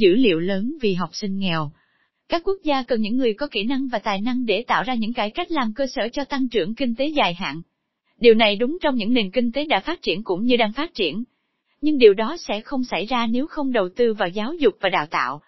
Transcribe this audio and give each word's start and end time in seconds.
Dữ 0.00 0.14
liệu 0.14 0.40
lớn 0.40 0.76
vì 0.80 0.94
học 0.94 1.10
sinh 1.12 1.38
nghèo. 1.38 1.70
Các 2.28 2.42
quốc 2.44 2.56
gia 2.62 2.82
cần 2.82 3.00
những 3.00 3.16
người 3.16 3.34
có 3.34 3.46
kỹ 3.46 3.64
năng 3.64 3.88
và 3.88 3.98
tài 3.98 4.20
năng 4.20 4.46
để 4.46 4.64
tạo 4.66 4.82
ra 4.82 4.94
những 4.94 5.12
cải 5.12 5.30
cách 5.30 5.50
làm 5.50 5.72
cơ 5.74 5.86
sở 5.86 6.08
cho 6.12 6.24
tăng 6.24 6.48
trưởng 6.48 6.74
kinh 6.74 6.94
tế 6.94 7.06
dài 7.06 7.34
hạn. 7.34 7.62
Điều 8.18 8.34
này 8.34 8.56
đúng 8.56 8.78
trong 8.82 8.94
những 8.94 9.14
nền 9.14 9.30
kinh 9.30 9.52
tế 9.52 9.64
đã 9.64 9.80
phát 9.80 10.02
triển 10.02 10.24
cũng 10.24 10.44
như 10.44 10.56
đang 10.56 10.72
phát 10.72 10.94
triển. 10.94 11.24
Nhưng 11.80 11.98
điều 11.98 12.14
đó 12.14 12.36
sẽ 12.48 12.60
không 12.60 12.84
xảy 12.84 13.06
ra 13.06 13.26
nếu 13.26 13.46
không 13.46 13.72
đầu 13.72 13.88
tư 13.96 14.14
vào 14.14 14.28
giáo 14.28 14.54
dục 14.54 14.74
và 14.80 14.88
đào 14.88 15.06
tạo. 15.06 15.40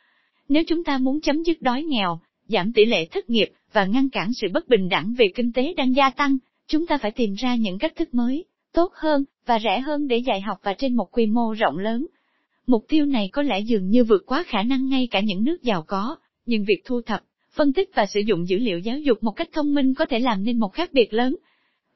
Nếu 0.49 0.63
chúng 0.67 0.85
ta 0.85 0.99
muốn 0.99 1.21
chấm 1.21 1.43
dứt 1.43 1.63
đói 1.63 1.83
nghèo, 1.83 2.21
giảm 2.49 2.73
tỷ 2.73 2.85
lệ 2.85 3.07
thất 3.07 3.31
nghiệp 3.31 3.49
và 3.73 3.85
ngăn 3.85 4.11
cản 4.11 4.31
sự 4.35 4.47
bất 4.53 4.69
bình 4.69 4.89
đẳng 4.89 5.15
về 5.19 5.27
kinh 5.35 5.53
tế 5.53 5.75
đang 5.77 5.95
gia 5.95 6.11
tăng, 6.11 6.39
chúng 6.67 6.87
ta 6.87 6.99
phải 6.99 7.11
tìm 7.11 7.35
ra 7.35 7.55
những 7.55 7.79
cách 7.79 7.93
thức 7.97 8.15
mới, 8.15 8.45
tốt 8.73 8.93
hơn 8.95 9.25
và 9.47 9.59
rẻ 9.59 9.81
hơn 9.81 10.09
để 10.09 10.17
dạy 10.17 10.41
học 10.41 10.59
và 10.63 10.75
trên 10.75 10.97
một 10.97 11.09
quy 11.13 11.27
mô 11.27 11.53
rộng 11.53 11.79
lớn. 11.79 12.07
Mục 12.67 12.85
tiêu 12.89 13.07
này 13.07 13.29
có 13.33 13.43
lẽ 13.43 13.61
dường 13.61 13.89
như 13.89 14.05
vượt 14.05 14.23
quá 14.27 14.45
khả 14.47 14.63
năng 14.63 14.89
ngay 14.89 15.09
cả 15.11 15.21
những 15.21 15.45
nước 15.45 15.63
giàu 15.63 15.85
có, 15.87 16.17
nhưng 16.47 16.65
việc 16.65 16.83
thu 16.85 17.01
thập, 17.03 17.23
phân 17.55 17.73
tích 17.73 17.91
và 17.95 18.07
sử 18.07 18.21
dụng 18.21 18.49
dữ 18.49 18.59
liệu 18.59 18.79
giáo 18.79 18.99
dục 18.99 19.23
một 19.23 19.31
cách 19.31 19.49
thông 19.53 19.75
minh 19.75 19.95
có 19.95 20.07
thể 20.07 20.19
làm 20.19 20.45
nên 20.45 20.59
một 20.59 20.73
khác 20.73 20.93
biệt 20.93 21.13
lớn. 21.13 21.37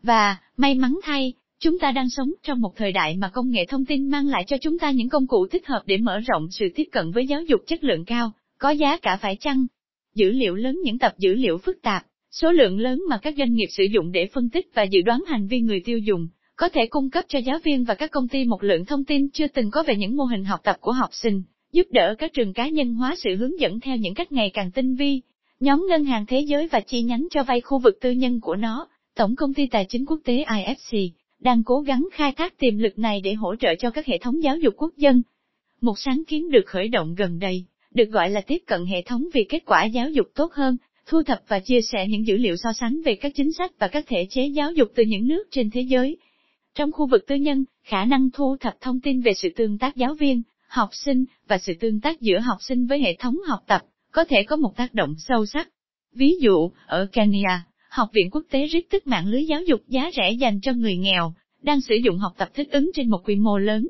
Và, 0.02 0.36
may 0.56 0.74
mắn 0.74 0.98
thay, 1.02 1.32
chúng 1.58 1.78
ta 1.78 1.92
đang 1.92 2.10
sống 2.10 2.32
trong 2.42 2.60
một 2.60 2.76
thời 2.76 2.92
đại 2.92 3.16
mà 3.16 3.28
công 3.28 3.50
nghệ 3.50 3.64
thông 3.68 3.84
tin 3.84 4.08
mang 4.08 4.26
lại 4.26 4.44
cho 4.46 4.56
chúng 4.60 4.78
ta 4.78 4.90
những 4.90 5.08
công 5.08 5.26
cụ 5.26 5.46
thích 5.46 5.66
hợp 5.66 5.82
để 5.86 5.96
mở 5.96 6.18
rộng 6.18 6.48
sự 6.50 6.68
tiếp 6.74 6.84
cận 6.92 7.10
với 7.10 7.26
giáo 7.26 7.42
dục 7.42 7.60
chất 7.66 7.84
lượng 7.84 8.04
cao, 8.04 8.32
có 8.58 8.70
giá 8.70 8.96
cả 8.96 9.18
phải 9.22 9.36
chăng? 9.40 9.66
Dữ 10.14 10.30
liệu 10.30 10.54
lớn 10.54 10.78
những 10.84 10.98
tập 10.98 11.14
dữ 11.18 11.34
liệu 11.34 11.58
phức 11.58 11.82
tạp, 11.82 12.06
số 12.30 12.52
lượng 12.52 12.78
lớn 12.78 13.02
mà 13.08 13.18
các 13.18 13.34
doanh 13.38 13.54
nghiệp 13.54 13.68
sử 13.70 13.84
dụng 13.84 14.12
để 14.12 14.26
phân 14.26 14.50
tích 14.50 14.66
và 14.74 14.82
dự 14.82 15.00
đoán 15.00 15.24
hành 15.26 15.46
vi 15.46 15.60
người 15.60 15.80
tiêu 15.84 15.98
dùng, 15.98 16.28
có 16.56 16.68
thể 16.68 16.86
cung 16.86 17.10
cấp 17.10 17.24
cho 17.28 17.38
giáo 17.38 17.58
viên 17.64 17.84
và 17.84 17.94
các 17.94 18.10
công 18.10 18.28
ty 18.28 18.44
một 18.44 18.62
lượng 18.62 18.84
thông 18.84 19.04
tin 19.04 19.28
chưa 19.30 19.46
từng 19.48 19.70
có 19.70 19.82
về 19.82 19.96
những 19.96 20.16
mô 20.16 20.24
hình 20.24 20.44
học 20.44 20.60
tập 20.64 20.76
của 20.80 20.92
học 20.92 21.10
sinh, 21.12 21.42
giúp 21.72 21.86
đỡ 21.90 22.14
các 22.18 22.32
trường 22.32 22.52
cá 22.52 22.68
nhân 22.68 22.94
hóa 22.94 23.14
sự 23.18 23.36
hướng 23.36 23.60
dẫn 23.60 23.80
theo 23.80 23.96
những 23.96 24.14
cách 24.14 24.32
ngày 24.32 24.50
càng 24.54 24.70
tinh 24.70 24.94
vi. 24.94 25.20
Nhóm 25.60 25.86
ngân 25.88 26.04
hàng 26.04 26.26
thế 26.26 26.40
giới 26.40 26.68
và 26.68 26.80
chi 26.80 27.02
nhánh 27.02 27.26
cho 27.30 27.42
vay 27.42 27.60
khu 27.60 27.78
vực 27.78 27.98
tư 28.00 28.10
nhân 28.10 28.40
của 28.40 28.56
nó, 28.56 28.88
Tổng 29.14 29.36
công 29.36 29.54
ty 29.54 29.66
tài 29.66 29.86
chính 29.88 30.06
quốc 30.06 30.20
tế 30.24 30.44
IFC, 30.44 31.10
đang 31.40 31.62
cố 31.64 31.80
gắng 31.80 32.08
khai 32.12 32.32
thác 32.32 32.58
tiềm 32.58 32.78
lực 32.78 32.98
này 32.98 33.20
để 33.20 33.34
hỗ 33.34 33.56
trợ 33.56 33.74
cho 33.78 33.90
các 33.90 34.06
hệ 34.06 34.18
thống 34.18 34.42
giáo 34.42 34.56
dục 34.56 34.74
quốc 34.76 34.96
dân. 34.96 35.22
Một 35.80 35.94
sáng 35.98 36.22
kiến 36.26 36.50
được 36.50 36.66
khởi 36.66 36.88
động 36.88 37.14
gần 37.14 37.38
đây, 37.38 37.64
được 37.94 38.10
gọi 38.10 38.30
là 38.30 38.40
tiếp 38.40 38.62
cận 38.66 38.86
hệ 38.86 39.02
thống 39.02 39.24
vì 39.34 39.46
kết 39.48 39.62
quả 39.66 39.84
giáo 39.84 40.10
dục 40.10 40.26
tốt 40.34 40.52
hơn, 40.52 40.76
thu 41.06 41.22
thập 41.22 41.40
và 41.48 41.60
chia 41.60 41.80
sẻ 41.92 42.06
những 42.08 42.26
dữ 42.26 42.36
liệu 42.36 42.56
so 42.56 42.72
sánh 42.72 43.02
về 43.04 43.14
các 43.14 43.32
chính 43.34 43.52
sách 43.52 43.72
và 43.78 43.88
các 43.88 44.04
thể 44.08 44.26
chế 44.30 44.46
giáo 44.46 44.72
dục 44.72 44.88
từ 44.94 45.02
những 45.02 45.28
nước 45.28 45.44
trên 45.50 45.70
thế 45.70 45.80
giới. 45.80 46.16
Trong 46.76 46.92
khu 46.92 47.06
vực 47.06 47.24
tư 47.26 47.34
nhân, 47.34 47.64
khả 47.82 48.04
năng 48.04 48.30
thu 48.30 48.56
thập 48.60 48.80
thông 48.80 49.00
tin 49.00 49.20
về 49.20 49.34
sự 49.34 49.48
tương 49.56 49.78
tác 49.78 49.96
giáo 49.96 50.14
viên, 50.14 50.42
học 50.68 50.90
sinh 50.92 51.24
và 51.48 51.58
sự 51.58 51.72
tương 51.80 52.00
tác 52.00 52.20
giữa 52.20 52.38
học 52.38 52.58
sinh 52.60 52.86
với 52.86 53.00
hệ 53.00 53.16
thống 53.18 53.36
học 53.48 53.60
tập 53.66 53.82
có 54.12 54.24
thể 54.24 54.42
có 54.42 54.56
một 54.56 54.76
tác 54.76 54.94
động 54.94 55.14
sâu 55.18 55.46
sắc. 55.46 55.68
Ví 56.12 56.36
dụ, 56.40 56.70
ở 56.86 57.06
Kenya, 57.12 57.66
Học 57.96 58.08
viện 58.12 58.30
quốc 58.30 58.44
tế 58.50 58.66
rít 58.66 58.86
tức 58.90 59.06
mạng 59.06 59.26
lưới 59.26 59.44
giáo 59.44 59.62
dục 59.62 59.80
giá 59.88 60.10
rẻ 60.16 60.32
dành 60.32 60.60
cho 60.60 60.72
người 60.72 60.96
nghèo, 60.96 61.34
đang 61.62 61.80
sử 61.80 61.94
dụng 61.94 62.18
học 62.18 62.32
tập 62.36 62.48
thích 62.54 62.70
ứng 62.70 62.90
trên 62.94 63.10
một 63.10 63.20
quy 63.24 63.36
mô 63.36 63.58
lớn. 63.58 63.88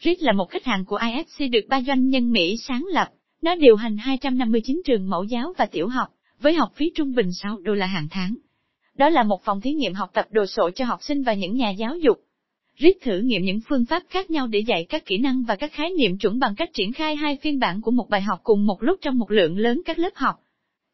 RIT 0.00 0.22
là 0.22 0.32
một 0.32 0.50
khách 0.50 0.64
hàng 0.64 0.84
của 0.84 0.98
IFC 0.98 1.50
được 1.50 1.60
ba 1.68 1.80
doanh 1.80 2.08
nhân 2.08 2.32
Mỹ 2.32 2.56
sáng 2.68 2.84
lập, 2.92 3.08
nó 3.42 3.54
điều 3.54 3.76
hành 3.76 3.96
259 3.96 4.82
trường 4.84 5.10
mẫu 5.10 5.24
giáo 5.24 5.52
và 5.58 5.66
tiểu 5.66 5.88
học, 5.88 6.08
với 6.40 6.54
học 6.54 6.72
phí 6.74 6.90
trung 6.94 7.14
bình 7.14 7.32
6 7.32 7.58
đô 7.58 7.74
la 7.74 7.86
hàng 7.86 8.08
tháng. 8.10 8.34
Đó 8.98 9.08
là 9.08 9.22
một 9.22 9.42
phòng 9.44 9.60
thí 9.60 9.72
nghiệm 9.72 9.94
học 9.94 10.10
tập 10.12 10.26
đồ 10.30 10.46
sộ 10.46 10.70
cho 10.70 10.84
học 10.84 11.02
sinh 11.02 11.22
và 11.22 11.34
những 11.34 11.56
nhà 11.56 11.70
giáo 11.70 11.96
dục. 11.96 12.20
Rít 12.76 12.96
thử 13.02 13.18
nghiệm 13.18 13.42
những 13.42 13.60
phương 13.68 13.84
pháp 13.84 14.02
khác 14.08 14.30
nhau 14.30 14.46
để 14.46 14.58
dạy 14.58 14.86
các 14.88 15.06
kỹ 15.06 15.18
năng 15.18 15.42
và 15.42 15.56
các 15.56 15.72
khái 15.72 15.90
niệm 15.90 16.18
chuẩn 16.18 16.38
bằng 16.38 16.54
cách 16.56 16.70
triển 16.72 16.92
khai 16.92 17.16
hai 17.16 17.36
phiên 17.42 17.58
bản 17.58 17.80
của 17.82 17.90
một 17.90 18.08
bài 18.10 18.20
học 18.20 18.40
cùng 18.42 18.66
một 18.66 18.82
lúc 18.82 18.98
trong 19.02 19.18
một 19.18 19.30
lượng 19.30 19.58
lớn 19.58 19.82
các 19.84 19.98
lớp 19.98 20.10
học. 20.14 20.34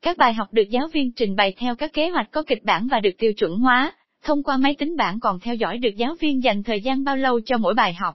Các 0.02 0.18
bài 0.18 0.34
học 0.34 0.48
được 0.52 0.70
giáo 0.70 0.88
viên 0.92 1.12
trình 1.12 1.36
bày 1.36 1.54
theo 1.56 1.74
các 1.74 1.92
kế 1.92 2.08
hoạch 2.08 2.30
có 2.30 2.42
kịch 2.42 2.64
bản 2.64 2.88
và 2.90 3.00
được 3.00 3.10
tiêu 3.18 3.32
chuẩn 3.32 3.58
hóa, 3.58 3.92
thông 4.22 4.42
qua 4.42 4.56
máy 4.56 4.74
tính 4.74 4.96
bảng 4.96 5.20
còn 5.20 5.40
theo 5.40 5.54
dõi 5.54 5.78
được 5.78 5.96
giáo 5.96 6.14
viên 6.20 6.42
dành 6.42 6.62
thời 6.62 6.80
gian 6.80 7.04
bao 7.04 7.16
lâu 7.16 7.40
cho 7.40 7.58
mỗi 7.58 7.74
bài 7.74 7.94
học. 7.94 8.14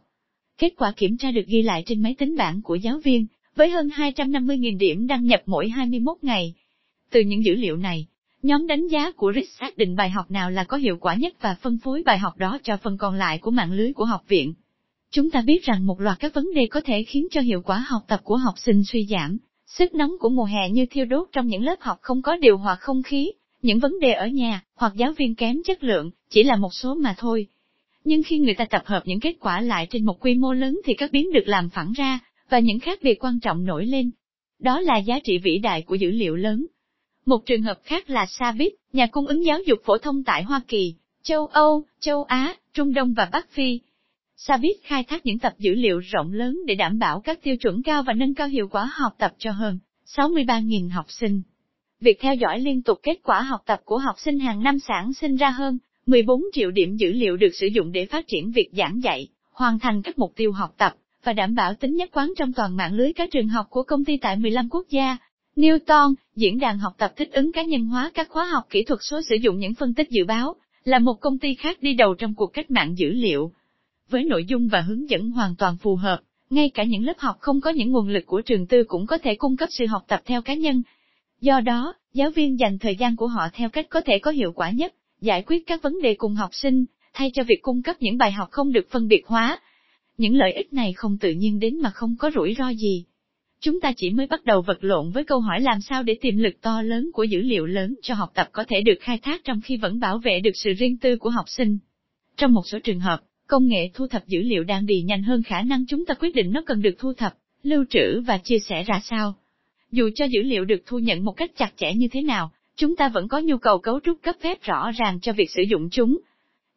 Kết 0.58 0.74
quả 0.78 0.94
kiểm 0.98 1.18
tra 1.18 1.32
được 1.32 1.46
ghi 1.48 1.62
lại 1.62 1.84
trên 1.86 2.02
máy 2.02 2.16
tính 2.18 2.36
bảng 2.36 2.62
của 2.62 2.76
giáo 2.76 3.00
viên, 3.04 3.28
với 3.56 3.70
hơn 3.70 3.88
250.000 3.88 4.78
điểm 4.78 5.08
đăng 5.08 5.26
nhập 5.26 5.42
mỗi 5.46 5.70
21 5.70 6.18
ngày. 6.22 6.54
Từ 7.12 7.22
những 7.22 7.46
dữ 7.46 7.56
liệu 7.56 7.78
này, 7.78 8.08
nhóm 8.42 8.68
đánh 8.68 8.88
giá 8.88 9.12
của 9.12 9.32
RIS 9.36 9.60
xác 9.60 9.78
định 9.78 9.96
bài 9.96 10.10
học 10.10 10.32
nào 10.32 10.52
là 10.52 10.64
có 10.64 10.78
hiệu 10.78 10.98
quả 10.98 11.16
nhất 11.16 11.34
và 11.42 11.56
phân 11.62 11.78
phối 11.84 12.04
bài 12.06 12.18
học 12.18 12.38
đó 12.38 12.60
cho 12.64 12.78
phần 12.78 12.98
còn 12.98 13.16
lại 13.16 13.38
của 13.38 13.52
mạng 13.52 13.72
lưới 13.72 13.94
của 13.94 14.06
học 14.06 14.24
viện. 14.28 14.54
Chúng 15.12 15.32
ta 15.32 15.42
biết 15.42 15.64
rằng 15.64 15.86
một 15.86 16.02
loạt 16.02 16.20
các 16.20 16.34
vấn 16.34 16.54
đề 16.56 16.68
có 16.68 16.82
thể 16.82 17.04
khiến 17.04 17.28
cho 17.32 17.42
hiệu 17.42 17.62
quả 17.62 17.86
học 17.88 18.02
tập 18.08 18.22
của 18.24 18.38
học 18.38 18.54
sinh 18.58 18.84
suy 18.84 19.06
giảm, 19.06 19.38
Sức 19.78 19.96
nóng 19.96 20.12
của 20.20 20.30
mùa 20.30 20.44
hè 20.44 20.70
như 20.70 20.86
thiêu 20.86 21.06
đốt 21.06 21.28
trong 21.32 21.48
những 21.48 21.64
lớp 21.64 21.76
học 21.80 21.98
không 22.02 22.22
có 22.22 22.38
điều 22.38 22.58
hòa 22.58 22.76
không 22.76 23.04
khí, 23.04 23.32
những 23.62 23.80
vấn 23.80 24.00
đề 24.00 24.14
ở 24.14 24.28
nhà, 24.28 24.64
hoặc 24.76 24.94
giáo 24.96 25.14
viên 25.18 25.36
kém 25.36 25.64
chất 25.66 25.84
lượng, 25.84 26.12
chỉ 26.30 26.44
là 26.44 26.56
một 26.56 26.74
số 26.74 26.96
mà 26.96 27.16
thôi. 27.18 27.48
Nhưng 28.04 28.24
khi 28.24 28.40
người 28.40 28.54
ta 28.54 28.66
tập 28.66 28.82
hợp 28.86 29.02
những 29.06 29.20
kết 29.20 29.36
quả 29.40 29.62
lại 29.62 29.88
trên 29.90 30.06
một 30.06 30.20
quy 30.20 30.36
mô 30.36 30.54
lớn 30.54 30.80
thì 30.86 30.94
các 30.94 31.12
biến 31.12 31.32
được 31.34 31.48
làm 31.48 31.70
phẳng 31.70 31.94
ra, 31.94 32.20
và 32.50 32.60
những 32.60 32.80
khác 32.80 33.00
biệt 33.02 33.24
quan 33.24 33.40
trọng 33.40 33.66
nổi 33.66 33.86
lên. 33.86 34.12
Đó 34.60 34.80
là 34.80 34.98
giá 34.98 35.20
trị 35.20 35.38
vĩ 35.38 35.58
đại 35.58 35.82
của 35.82 35.96
dữ 35.96 36.12
liệu 36.12 36.36
lớn. 36.36 36.66
Một 37.30 37.46
trường 37.46 37.62
hợp 37.62 37.80
khác 37.84 38.10
là 38.10 38.26
Savit, 38.26 38.74
nhà 38.94 39.08
cung 39.08 39.28
ứng 39.28 39.46
giáo 39.46 39.60
dục 39.66 39.80
phổ 39.86 39.98
thông 39.98 40.24
tại 40.24 40.44
Hoa 40.44 40.62
Kỳ, 40.68 40.96
châu 41.24 41.46
Âu, 41.46 41.84
châu 42.00 42.24
Á, 42.24 42.56
Trung 42.74 42.94
Đông 42.94 43.14
và 43.14 43.30
Bắc 43.32 43.50
Phi, 43.50 43.80
Sabit 44.36 44.78
khai 44.84 45.04
thác 45.04 45.26
những 45.26 45.40
tập 45.40 45.54
dữ 45.60 45.74
liệu 45.76 46.00
rộng 46.00 46.34
lớn 46.34 46.60
để 46.66 46.76
đảm 46.76 47.00
bảo 47.00 47.20
các 47.20 47.44
tiêu 47.44 47.58
chuẩn 47.58 47.84
cao 47.84 48.04
và 48.04 48.14
nâng 48.14 48.34
cao 48.34 48.48
hiệu 48.48 48.68
quả 48.72 48.92
học 48.94 49.16
tập 49.18 49.34
cho 49.38 49.52
hơn 49.52 49.80
63.000 50.06 50.92
học 50.92 51.06
sinh. 51.10 51.42
Việc 52.02 52.18
theo 52.22 52.36
dõi 52.36 52.60
liên 52.60 52.82
tục 52.82 53.00
kết 53.04 53.20
quả 53.24 53.42
học 53.42 53.62
tập 53.66 53.82
của 53.86 53.98
học 53.98 54.16
sinh 54.20 54.40
hàng 54.40 54.64
năm 54.64 54.80
sản 54.80 55.14
sinh 55.14 55.36
ra 55.36 55.50
hơn 55.50 55.78
14 56.06 56.42
triệu 56.54 56.72
điểm 56.72 56.96
dữ 56.96 57.12
liệu 57.12 57.38
được 57.38 57.52
sử 57.54 57.68
dụng 57.68 57.92
để 57.92 58.06
phát 58.06 58.28
triển 58.28 58.52
việc 58.52 58.70
giảng 58.72 59.04
dạy, 59.04 59.28
hoàn 59.52 59.80
thành 59.80 60.02
các 60.02 60.20
mục 60.20 60.34
tiêu 60.36 60.52
học 60.52 60.74
tập, 60.78 60.94
và 61.24 61.34
đảm 61.34 61.56
bảo 61.56 61.74
tính 61.74 61.96
nhất 61.96 62.10
quán 62.14 62.34
trong 62.38 62.54
toàn 62.54 62.78
mạng 62.78 62.94
lưới 62.94 63.14
các 63.14 63.30
trường 63.32 63.48
học 63.48 63.66
của 63.70 63.84
công 63.84 64.06
ty 64.06 64.18
tại 64.18 64.36
15 64.36 64.70
quốc 64.70 64.86
gia. 64.90 65.18
Newton, 65.60 66.14
diễn 66.36 66.60
đàn 66.60 66.78
học 66.78 66.94
tập 66.98 67.14
thích 67.16 67.32
ứng 67.32 67.52
cá 67.52 67.64
nhân 67.64 67.86
hóa 67.86 68.12
các 68.14 68.30
khóa 68.30 68.46
học 68.46 68.64
kỹ 68.70 68.84
thuật 68.84 69.00
số 69.04 69.22
sử 69.30 69.36
dụng 69.36 69.60
những 69.60 69.74
phân 69.74 69.94
tích 69.94 70.10
dự 70.10 70.26
báo, 70.26 70.56
là 70.84 71.00
một 71.00 71.14
công 71.14 71.40
ty 71.40 71.54
khác 71.54 71.78
đi 71.82 71.94
đầu 71.94 72.14
trong 72.14 72.34
cuộc 72.34 72.54
cách 72.54 72.72
mạng 72.72 72.98
dữ 72.98 73.10
liệu 73.10 73.52
với 74.10 74.24
nội 74.24 74.46
dung 74.46 74.68
và 74.68 74.82
hướng 74.82 75.10
dẫn 75.10 75.32
hoàn 75.32 75.56
toàn 75.56 75.78
phù 75.78 75.96
hợp, 75.96 76.20
ngay 76.50 76.70
cả 76.70 76.84
những 76.84 77.06
lớp 77.06 77.14
học 77.18 77.38
không 77.40 77.62
có 77.62 77.70
những 77.70 77.92
nguồn 77.92 78.10
lực 78.10 78.26
của 78.26 78.42
trường 78.42 78.68
tư 78.68 78.84
cũng 78.88 79.08
có 79.08 79.18
thể 79.18 79.36
cung 79.36 79.58
cấp 79.58 79.70
sự 79.72 79.86
học 79.86 80.04
tập 80.08 80.22
theo 80.26 80.42
cá 80.42 80.54
nhân. 80.54 80.82
Do 81.42 81.60
đó, 81.60 81.94
giáo 82.14 82.32
viên 82.32 82.60
dành 82.60 82.80
thời 82.80 82.96
gian 82.96 83.16
của 83.16 83.28
họ 83.28 83.48
theo 83.54 83.70
cách 83.70 83.90
có 83.90 84.02
thể 84.02 84.20
có 84.20 84.32
hiệu 84.32 84.52
quả 84.52 84.72
nhất, 84.72 84.94
giải 85.22 85.44
quyết 85.48 85.68
các 85.68 85.82
vấn 85.82 86.02
đề 86.02 86.14
cùng 86.14 86.36
học 86.36 86.50
sinh, 86.54 86.86
thay 87.14 87.32
cho 87.34 87.44
việc 87.44 87.60
cung 87.62 87.82
cấp 87.82 87.96
những 88.00 88.18
bài 88.18 88.32
học 88.32 88.48
không 88.52 88.72
được 88.72 88.88
phân 88.92 89.08
biệt 89.08 89.22
hóa. 89.26 89.60
Những 90.18 90.36
lợi 90.36 90.52
ích 90.52 90.74
này 90.74 90.94
không 90.94 91.18
tự 91.18 91.32
nhiên 91.32 91.60
đến 91.60 91.82
mà 91.82 91.90
không 91.90 92.16
có 92.20 92.32
rủi 92.36 92.56
ro 92.58 92.70
gì. 92.70 93.06
Chúng 93.62 93.82
ta 93.82 93.94
chỉ 93.98 94.10
mới 94.10 94.28
bắt 94.28 94.46
đầu 94.46 94.62
vật 94.62 94.78
lộn 94.82 95.12
với 95.12 95.24
câu 95.24 95.40
hỏi 95.40 95.62
làm 95.62 95.82
sao 95.82 96.04
để 96.04 96.18
tiềm 96.22 96.38
lực 96.38 96.62
to 96.62 96.82
lớn 96.82 97.10
của 97.14 97.24
dữ 97.24 97.42
liệu 97.42 97.66
lớn 97.66 97.96
cho 98.02 98.14
học 98.14 98.32
tập 98.36 98.50
có 98.52 98.64
thể 98.68 98.82
được 98.82 98.98
khai 99.02 99.18
thác 99.18 99.42
trong 99.44 99.62
khi 99.62 99.78
vẫn 99.78 100.00
bảo 100.00 100.18
vệ 100.18 100.40
được 100.40 100.56
sự 100.56 100.74
riêng 100.74 100.98
tư 100.98 101.18
của 101.18 101.30
học 101.30 101.46
sinh. 101.48 101.78
Trong 102.38 102.54
một 102.54 102.64
số 102.66 102.80
trường 102.80 103.00
hợp, 103.00 103.22
Công 103.50 103.68
nghệ 103.68 103.90
thu 103.94 104.08
thập 104.08 104.28
dữ 104.28 104.42
liệu 104.42 104.64
đang 104.64 104.86
đi 104.86 105.02
nhanh 105.02 105.24
hơn 105.24 105.44
khả 105.44 105.62
năng 105.62 105.86
chúng 105.86 106.06
ta 106.06 106.14
quyết 106.14 106.36
định 106.36 106.52
nó 106.52 106.62
cần 106.66 106.82
được 106.82 106.96
thu 107.00 107.14
thập, 107.14 107.34
lưu 107.64 107.86
trữ 107.90 108.22
và 108.22 108.38
chia 108.38 108.60
sẻ 108.60 108.84
ra 108.84 109.00
sao. 109.04 109.34
Dù 109.92 110.10
cho 110.16 110.26
dữ 110.26 110.42
liệu 110.42 110.66
được 110.66 110.84
thu 110.86 111.00
nhận 111.00 111.26
một 111.26 111.32
cách 111.32 111.52
chặt 111.58 111.72
chẽ 111.76 111.94
như 111.94 112.08
thế 112.12 112.22
nào, 112.22 112.52
chúng 112.76 112.96
ta 112.96 113.10
vẫn 113.10 113.28
có 113.28 113.40
nhu 113.40 113.58
cầu 113.58 113.80
cấu 113.80 114.00
trúc 114.00 114.22
cấp 114.22 114.36
phép 114.42 114.62
rõ 114.62 114.92
ràng 114.92 115.20
cho 115.22 115.34
việc 115.34 115.52
sử 115.52 115.62
dụng 115.62 115.90
chúng. 115.92 116.18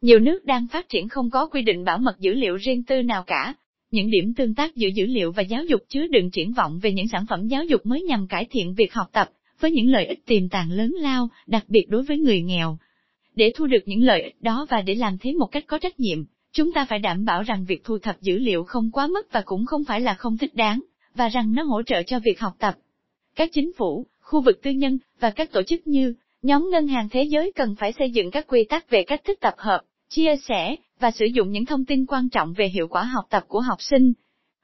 Nhiều 0.01 0.19
nước 0.19 0.45
đang 0.45 0.67
phát 0.67 0.89
triển 0.89 1.09
không 1.09 1.31
có 1.31 1.47
quy 1.47 1.63
định 1.63 1.85
bảo 1.85 1.99
mật 1.99 2.19
dữ 2.19 2.35
liệu 2.35 2.57
riêng 2.57 2.85
tư 2.85 3.03
nào 3.03 3.25
cả. 3.27 3.55
Những 3.93 4.11
điểm 4.11 4.35
tương 4.35 4.55
tác 4.55 4.77
giữa 4.77 4.89
dữ 4.89 5.07
liệu 5.07 5.33
và 5.33 5.43
giáo 5.43 5.65
dục 5.65 5.81
chứa 5.89 6.07
đựng 6.07 6.31
triển 6.31 6.53
vọng 6.53 6.79
về 6.83 6.93
những 6.93 7.09
sản 7.09 7.27
phẩm 7.29 7.47
giáo 7.49 7.65
dục 7.65 7.87
mới 7.87 8.03
nhằm 8.03 8.27
cải 8.27 8.47
thiện 8.51 8.75
việc 8.75 8.93
học 8.93 9.11
tập, 9.13 9.31
với 9.61 9.71
những 9.71 9.91
lợi 9.91 10.07
ích 10.07 10.27
tiềm 10.27 10.49
tàng 10.49 10.71
lớn 10.71 10.95
lao, 11.01 11.29
đặc 11.47 11.65
biệt 11.69 11.87
đối 11.89 12.03
với 12.03 12.19
người 12.19 12.43
nghèo. 12.43 12.79
Để 13.35 13.53
thu 13.57 13.67
được 13.67 13.83
những 13.87 14.03
lợi 14.03 14.23
ích 14.23 14.43
đó 14.43 14.67
và 14.71 14.83
để 14.83 14.95
làm 14.95 15.19
thế 15.19 15.33
một 15.33 15.47
cách 15.47 15.65
có 15.67 15.79
trách 15.79 16.01
nhiệm, 16.01 16.25
Chúng 16.55 16.73
ta 16.73 16.85
phải 16.85 16.99
đảm 16.99 17.25
bảo 17.25 17.43
rằng 17.43 17.65
việc 17.69 17.85
thu 17.85 17.99
thập 17.99 18.21
dữ 18.21 18.39
liệu 18.39 18.65
không 18.65 18.91
quá 18.91 19.07
mức 19.07 19.33
và 19.33 19.43
cũng 19.45 19.67
không 19.67 19.85
phải 19.85 20.01
là 20.01 20.15
không 20.15 20.39
thích 20.39 20.55
đáng, 20.55 20.81
và 21.15 21.29
rằng 21.29 21.55
nó 21.55 21.63
hỗ 21.63 21.83
trợ 21.83 22.03
cho 22.03 22.19
việc 22.19 22.41
học 22.41 22.53
tập. 22.59 22.75
Các 23.37 23.51
chính 23.53 23.73
phủ, 23.77 24.07
khu 24.21 24.41
vực 24.41 24.63
tư 24.63 24.71
nhân, 24.71 24.99
và 25.21 25.31
các 25.31 25.53
tổ 25.53 25.63
chức 25.63 25.87
như 25.87 26.15
nhóm 26.43 26.69
ngân 26.73 26.89
hàng 26.89 27.09
thế 27.09 27.23
giới 27.23 27.53
cần 27.55 27.75
phải 27.79 27.93
xây 27.93 28.11
dựng 28.11 28.31
các 28.31 28.47
quy 28.47 28.65
tắc 28.65 28.91
về 28.91 29.03
cách 29.03 29.25
thức 29.25 29.39
tập 29.41 29.55
hợp, 29.59 29.81
chia 30.09 30.37
sẻ, 30.49 30.77
và 31.03 31.11
sử 31.11 31.25
dụng 31.25 31.51
những 31.51 31.67
thông 31.67 31.85
tin 31.85 32.07
quan 32.07 32.29
trọng 32.29 32.53
về 32.53 32.69
hiệu 32.69 32.89
quả 32.89 33.05
học 33.05 33.25
tập 33.31 33.45
của 33.49 33.61
học 33.61 33.83
sinh. 33.83 34.13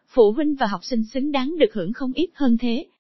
Phụ 0.09 0.33
huynh 0.33 0.55
và 0.55 0.67
học 0.67 0.85
sinh 0.85 1.05
xứng 1.05 1.33
đáng 1.33 1.55
được 1.59 1.75
hưởng 1.75 1.93
không 1.93 2.13
ít 2.13 2.31
hơn 2.35 2.57
thế, 2.59 2.87